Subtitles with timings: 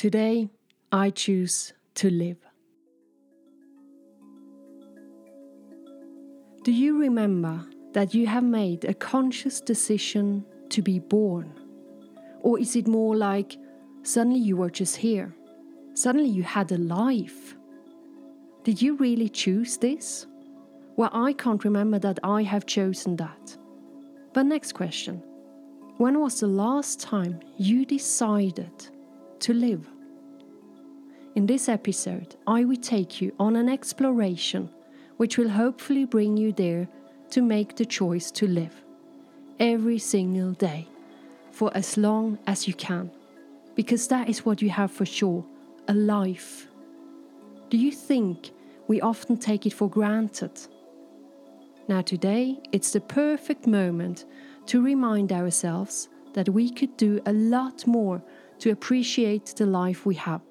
[0.00, 0.48] Today,
[0.90, 2.38] I choose to live.
[6.64, 11.52] Do you remember that you have made a conscious decision to be born?
[12.40, 13.58] Or is it more like
[14.02, 15.34] suddenly you were just here?
[15.92, 17.54] Suddenly you had a life?
[18.64, 20.26] Did you really choose this?
[20.96, 23.54] Well, I can't remember that I have chosen that.
[24.32, 25.22] But next question
[25.98, 28.89] When was the last time you decided
[29.40, 29.86] to live?
[31.34, 34.68] In this episode, I will take you on an exploration
[35.16, 36.88] which will hopefully bring you there
[37.30, 38.74] to make the choice to live
[39.58, 40.88] every single day
[41.50, 43.10] for as long as you can.
[43.74, 45.44] Because that is what you have for sure
[45.88, 46.66] a life.
[47.68, 48.50] Do you think
[48.88, 50.58] we often take it for granted?
[51.88, 54.24] Now, today, it's the perfect moment
[54.66, 58.22] to remind ourselves that we could do a lot more
[58.60, 60.42] to appreciate the life we have.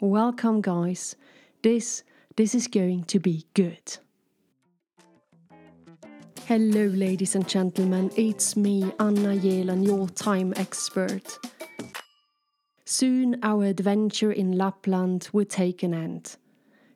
[0.00, 1.16] Welcome, guys.
[1.62, 2.02] This
[2.36, 3.98] this is going to be good.
[6.46, 8.10] Hello, ladies and gentlemen.
[8.14, 11.38] It's me, Anna Jelen, your time expert.
[12.84, 16.36] Soon our adventure in Lapland will take an end.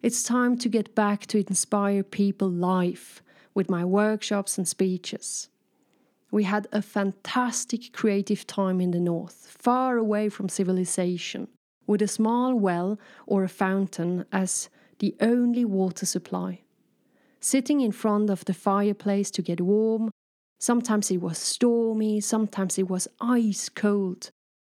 [0.03, 3.23] It's time to get back to inspire people live
[3.55, 5.49] with my workshops and speeches.
[6.31, 11.49] We had a fantastic creative time in the north, far away from civilization,
[11.87, 14.69] with a small well or a fountain as
[15.01, 16.61] the only water supply.
[17.41, 20.11] Sitting in front of the fireplace to get warm,
[20.61, 24.31] sometimes it was stormy, sometimes it was ice cold.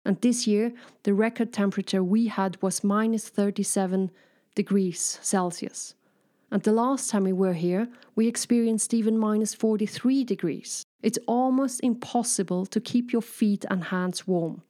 [0.05, 0.73] And this year,
[1.05, 4.11] the record temperature we had was minus 37
[4.55, 5.95] degrees Celsius.
[6.51, 10.85] And the last time we were here, we experienced even minus 43 degrees.
[11.05, 14.63] It's almost impossible to keep your feet and hands warm.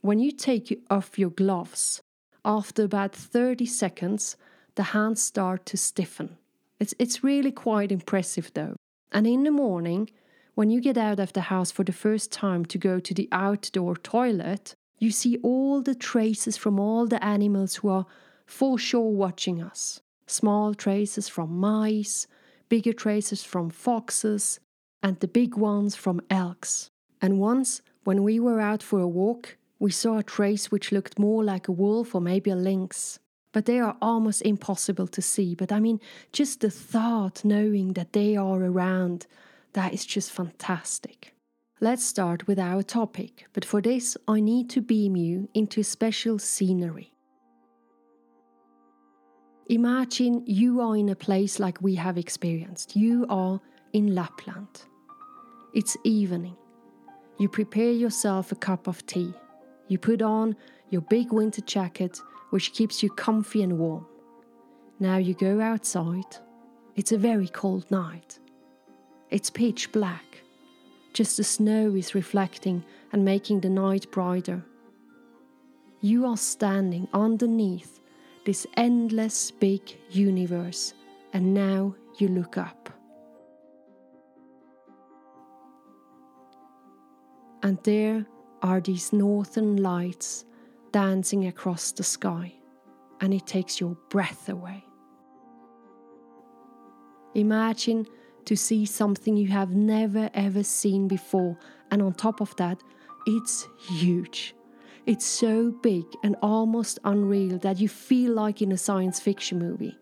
[0.00, 2.02] When you take off your gloves,
[2.44, 4.36] after about 30 seconds,
[4.74, 6.36] the hands start to stiffen.
[6.80, 8.74] It's, it's really quite impressive though.
[9.12, 10.10] And in the morning,
[10.56, 13.28] when you get out of the house for the first time to go to the
[13.30, 18.06] outdoor toilet, you see all the traces from all the animals who are
[18.46, 20.00] for sure watching us.
[20.26, 22.26] Small traces from mice,
[22.68, 24.58] bigger traces from foxes,
[25.02, 26.90] and the big ones from elks.
[27.20, 31.18] And once, when we were out for a walk, we saw a trace which looked
[31.18, 33.18] more like a wolf or maybe a lynx
[33.52, 35.54] but they are almost impossible to see.
[35.54, 36.00] But I mean,
[36.32, 39.26] just the thought, knowing that they are around,
[39.74, 41.34] that is just fantastic.
[41.80, 46.38] Let's start with our topic, but for this, I need to beam you into special
[46.38, 47.12] scenery.
[49.68, 52.96] Imagine you are in a place like we have experienced.
[52.96, 53.60] You are
[53.92, 54.84] in Lapland.
[55.74, 56.54] It's evening.
[57.38, 59.32] You prepare yourself a cup of tea.
[59.88, 60.54] You put on
[60.90, 64.06] your big winter jacket which keeps you comfy and warm.
[65.00, 66.36] Now you go outside.
[66.94, 68.38] It's a very cold night.
[69.30, 70.42] It's pitch black.
[71.14, 74.62] Just the snow is reflecting and making the night brighter.
[76.02, 77.98] You are standing underneath
[78.44, 79.80] this endless big
[80.10, 80.92] universe,
[81.32, 82.90] and now you look up.
[87.62, 88.26] And there
[88.62, 90.44] are these northern lights
[90.92, 92.52] dancing across the sky,
[93.20, 94.84] and it takes your breath away.
[97.34, 98.06] Imagine
[98.44, 101.56] to see something you have never ever seen before,
[101.90, 102.82] and on top of that,
[103.26, 104.54] it's huge.
[105.06, 109.96] It's so big and almost unreal that you feel like in a science fiction movie.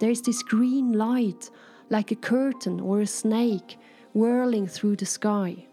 [0.00, 1.50] There's this green light,
[1.90, 3.78] like a curtain or a snake,
[4.12, 5.66] whirling through the sky,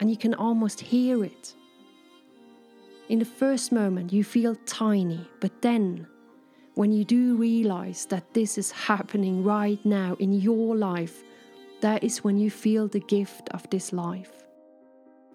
[0.00, 1.54] and you can almost hear it.
[3.08, 6.06] In the first moment, you feel tiny, but then,
[6.74, 11.22] when you do realize that this is happening right now in your life,
[11.80, 14.32] that is when you feel the gift of this life.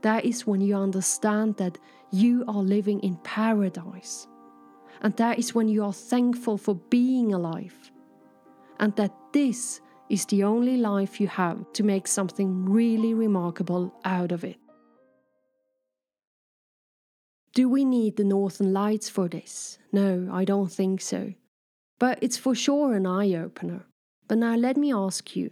[0.02, 1.78] That is when you understand that
[2.12, 4.28] you are living in paradise.
[5.02, 7.92] And that is when you are thankful for being alive.
[8.80, 14.32] And that this is the only life you have to make something really remarkable out
[14.32, 14.61] of it.
[17.54, 19.78] Do we need the Northern Lights for this?
[19.92, 21.34] No, I don't think so.
[22.00, 23.86] But it's for sure an eye opener.
[24.28, 25.52] But now let me ask you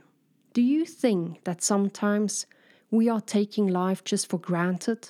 [0.53, 2.45] do you think that sometimes
[2.89, 5.09] we are taking life just for granted?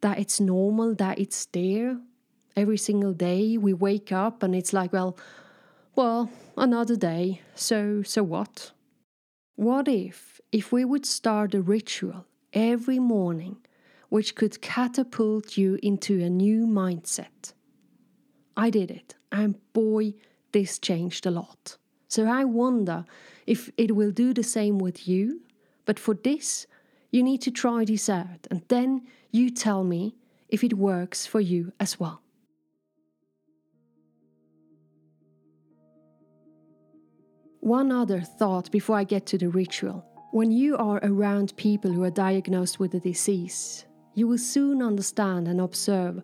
[0.00, 1.98] That it's normal, that it's there?
[2.56, 5.16] Every single day we wake up and it's like, well,
[5.94, 8.72] well, another day, so so what?
[9.56, 13.58] What if if we would start a ritual every morning
[14.08, 17.52] which could catapult you into a new mindset.
[18.56, 20.14] I did it, and boy,
[20.52, 21.76] this changed a lot.
[22.08, 23.04] So I wonder
[23.46, 25.42] if it will do the same with you.
[25.84, 26.66] But for this,
[27.10, 30.16] you need to try this out, and then you tell me
[30.48, 32.22] if it works for you as well.
[37.60, 40.04] One other thought before I get to the ritual.
[40.32, 43.84] When you are around people who are diagnosed with a disease,
[44.18, 46.22] you will soon understand and observe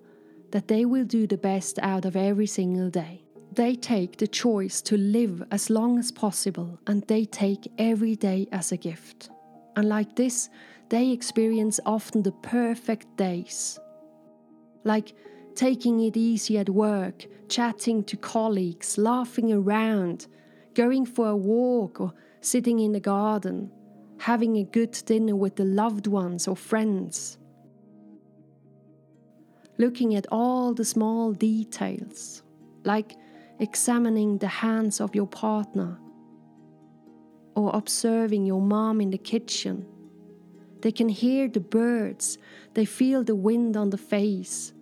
[0.50, 3.22] that they will do the best out of every single day.
[3.52, 8.48] They take the choice to live as long as possible and they take every day
[8.50, 9.30] as a gift.
[9.76, 10.48] And like this,
[10.88, 13.78] they experience often the perfect days.
[14.82, 15.14] Like
[15.54, 20.26] taking it easy at work, chatting to colleagues, laughing around,
[20.74, 23.70] going for a walk or sitting in the garden,
[24.18, 27.38] having a good dinner with the loved ones or friends.
[29.76, 32.42] Looking at all the small details,
[32.84, 33.16] like
[33.58, 35.98] examining the hands of your partner
[37.56, 39.86] or observing your mom in the kitchen.
[40.80, 42.38] They can hear the birds,
[42.74, 44.72] they feel the wind on the face,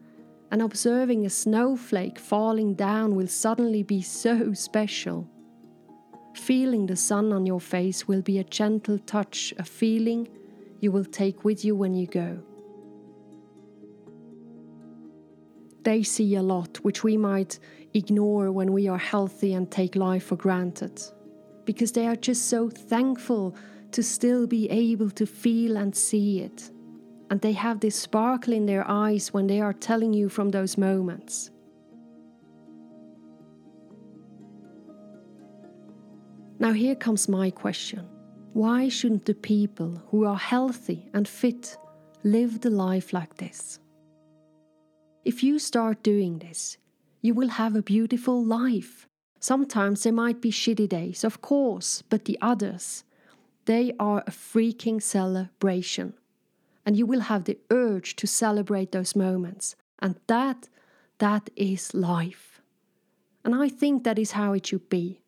[0.51, 5.29] and observing a snowflake falling down will suddenly be so special.
[6.35, 10.29] Feeling the sun on your face will be a gentle touch, a feeling
[10.81, 12.43] you will take with you when you go.
[15.85, 17.59] They see a lot which we might
[17.95, 21.03] ignore when we are healthy and take life for granted,
[21.65, 23.55] because they are just so thankful
[23.91, 26.71] to still be able to feel and see it.
[27.31, 30.79] And they have this sparkle in their eyes when they are telling you from those
[30.79, 31.51] moments.
[36.59, 38.07] Now, here comes my question
[38.53, 41.77] Why shouldn't the people who are healthy and fit
[42.23, 43.81] live the life like this?
[45.25, 46.79] If you start doing this,
[47.21, 49.07] you will have a beautiful life.
[49.39, 53.05] Sometimes there might be shitty days, of course, but the others,
[53.67, 56.15] they are a freaking celebration.
[56.85, 59.77] And you will have the urge to celebrate those moments.
[60.01, 60.69] And that,
[61.19, 62.61] that is life.
[63.45, 65.21] And I think that is how it should be.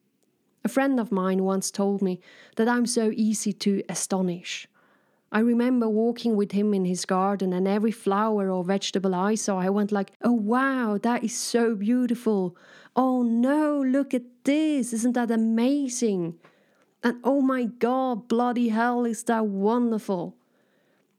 [0.64, 2.20] A friend of mine once told me
[2.56, 4.66] that I'm so easy to astonish.
[5.34, 9.58] I remember walking with him in his garden and every flower or vegetable I saw,
[9.58, 12.56] I went like, "Oh wow, that is so beautiful.
[12.94, 14.92] Oh no, look at this.
[14.92, 16.38] Isn't that amazing?"
[17.02, 20.36] And oh my god, bloody hell, is that wonderful.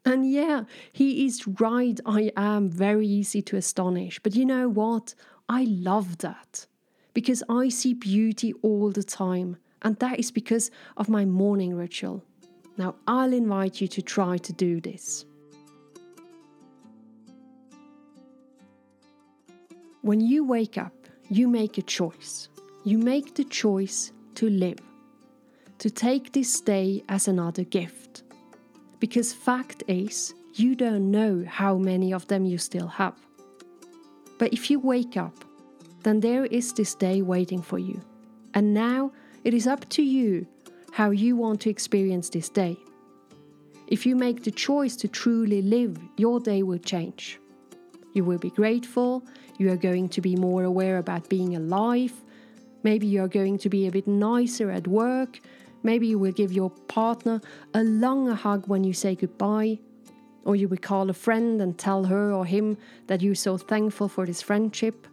[0.06, 0.64] And yeah,
[0.94, 2.00] he is right.
[2.06, 4.20] I am very easy to astonish.
[4.24, 5.14] But you know what?
[5.50, 6.68] I love that
[7.14, 12.24] because I see beauty all the time, and that is because of my morning ritual.
[12.78, 15.26] Now, I'll invite you to try to do this.
[20.02, 20.94] When you wake up,
[21.30, 22.50] you make a choice.
[22.84, 24.80] You make the choice to live,
[25.80, 28.24] to take this day as another gift.
[29.00, 33.16] Because fact is, you don't know how many of them you still have.
[34.38, 35.46] But if you wake up
[36.06, 38.00] then there is this day waiting for you.
[38.54, 39.12] And now
[39.44, 40.46] it is up to you
[40.96, 42.78] how you want to experience this day.
[43.88, 47.38] If you make the choice to truly live, your day will change.
[48.14, 49.22] You will be grateful,
[49.58, 52.14] you are going to be more aware about being alive,
[52.84, 55.42] maybe you are going to be a bit nicer at work,
[55.84, 57.42] maybe you will give your partner
[57.74, 59.78] a longer hug when you say goodbye,
[60.46, 62.78] or you will call a friend and tell her or him
[63.08, 65.08] that you're so thankful for this friendship.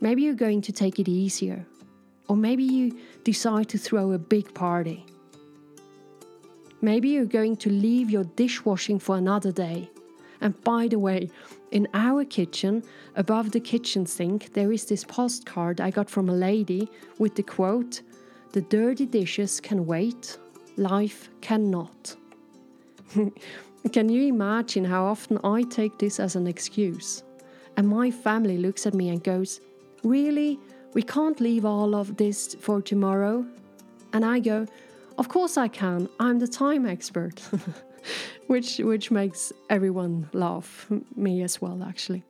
[0.00, 1.64] Maybe you're going to take it easier,
[2.28, 5.04] or maybe you decide to throw a big party.
[6.80, 9.90] Maybe you're going to leave your dishwashing for another day.
[10.40, 11.30] And by the way,
[11.70, 12.82] in our kitchen,
[13.16, 16.88] above the kitchen sink, there is this postcard I got from a lady
[17.18, 18.02] with the quote
[18.52, 20.38] The dirty dishes can wait,
[20.76, 22.16] life cannot.
[23.92, 27.22] can you imagine how often I take this as an excuse?
[27.76, 29.60] And my family looks at me and goes,
[30.02, 30.60] Really?
[30.94, 33.44] We can't leave all of this for tomorrow?
[34.12, 34.66] And I go,
[35.18, 36.08] Of course I can.
[36.18, 37.42] I'm the time expert.
[38.46, 40.86] which which makes everyone laugh,
[41.16, 42.22] me as well actually.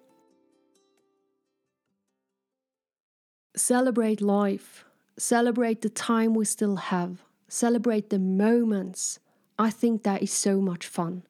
[3.57, 4.85] Celebrate life.
[5.17, 7.23] Celebrate the time we still have.
[7.49, 9.21] Celebrate the moments.
[9.59, 11.23] I think that is so much fun.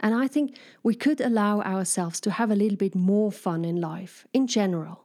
[0.00, 3.80] And I think we could allow ourselves to have a little bit more fun in
[3.80, 5.04] life in general.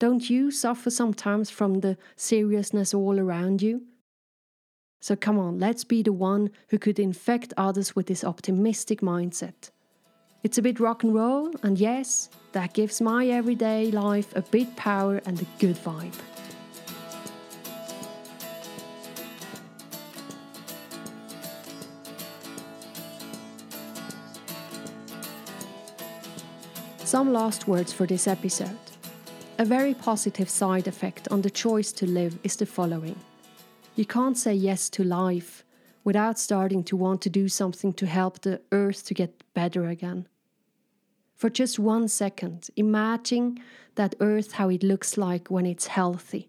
[0.00, 3.82] Don't you suffer sometimes from the seriousness all around you?
[5.00, 9.70] So come on, let's be the one who could infect others with this optimistic mindset.
[10.42, 14.74] It's a bit rock and roll, and yes, that gives my everyday life a bit
[14.76, 16.14] power and a good vibe.
[27.04, 28.76] Some last words for this episode.
[29.56, 33.14] A very positive side effect on the choice to live is the following
[33.94, 35.64] You can't say yes to life
[36.02, 40.26] without starting to want to do something to help the earth to get better again.
[41.36, 43.58] For just one second, imagine
[43.94, 46.48] that earth how it looks like when it's healthy.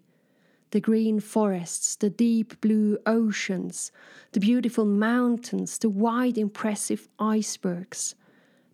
[0.72, 3.92] The green forests, the deep blue oceans,
[4.32, 8.16] the beautiful mountains, the wide, impressive icebergs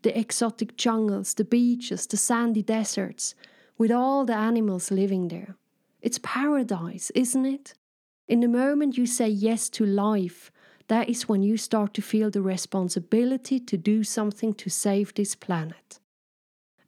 [0.02, 3.34] the exotic jungles, the beaches, the sandy deserts,
[3.79, 5.57] with all the animals living there.
[6.00, 7.75] It's paradise, isn't it?
[8.29, 10.50] In the moment you say yes to life,
[10.88, 15.35] that is when you start to feel the responsibility to do something to save this
[15.35, 16.00] planet.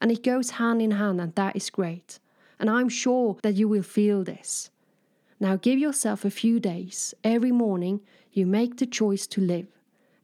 [0.00, 2.18] And it goes hand in hand, and that is great.
[2.58, 4.70] And I'm sure that you will feel this.
[5.40, 7.14] Now give yourself a few days.
[7.24, 8.00] Every morning,
[8.32, 9.68] you make the choice to live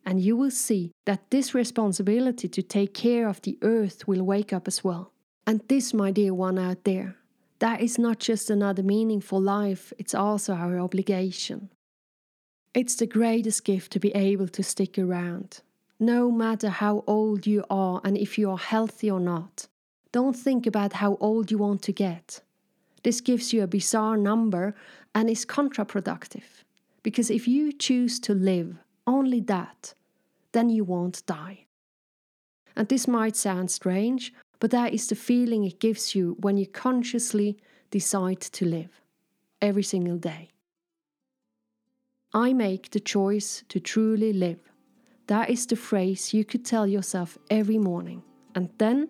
[0.05, 4.53] and you will see that this responsibility to take care of the earth will wake
[4.53, 5.13] up as well.
[5.47, 7.17] And this, my dear one out there,
[7.59, 11.71] that is not just another meaningful life, it's also our obligation.
[12.73, 15.61] It's the greatest gift to be able to stick around.
[15.99, 19.67] No matter how old you are and if you are healthy or not,
[20.13, 22.41] don't think about how old you want to get.
[23.03, 24.75] This gives you a bizarre number
[25.15, 26.65] and is counterproductive.
[27.03, 29.95] Because if you choose to live, only that,
[30.53, 31.67] then you won't die.
[32.77, 36.67] And this might sound strange, but that is the feeling it gives you when you
[36.67, 37.57] consciously
[37.91, 39.01] decide to live
[39.61, 40.51] every single day.
[42.33, 44.61] I make the choice to truly live.
[45.27, 48.23] That is the phrase you could tell yourself every morning.
[48.55, 49.09] And then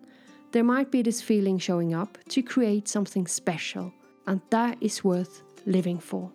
[0.51, 3.93] there might be this feeling showing up to create something special,
[4.27, 6.31] and that is worth living for.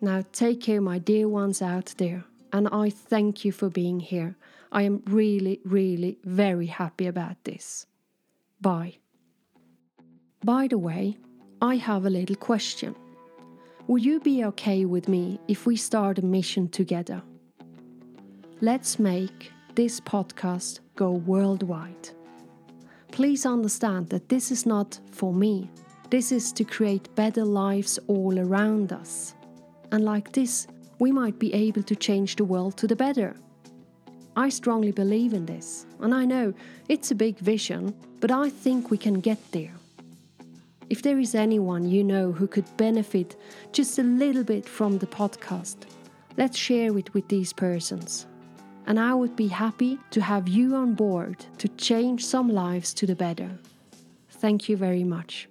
[0.00, 4.36] Now, take care, my dear ones out there, and I thank you for being here.
[4.70, 7.86] I am really, really very happy about this.
[8.60, 8.98] Bye.
[10.44, 11.18] By the way,
[11.60, 12.94] I have a little question.
[13.86, 17.22] Would you be okay with me if we start a mission together?
[18.60, 22.10] Let's make this podcast go worldwide.
[23.10, 25.70] Please understand that this is not for me,
[26.10, 29.34] this is to create better lives all around us.
[29.92, 30.66] And like this,
[30.98, 33.34] we might be able to change the world to the better.
[34.38, 36.54] I strongly believe in this, and I know
[36.88, 39.74] it's a big vision, but I think we can get there.
[40.88, 43.34] If there is anyone you know who could benefit
[43.72, 45.78] just a little bit from the podcast,
[46.36, 48.26] let's share it with these persons.
[48.86, 53.06] And I would be happy to have you on board to change some lives to
[53.06, 53.50] the better.
[54.30, 55.48] Thank you very much.